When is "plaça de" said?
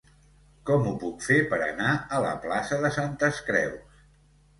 2.47-2.91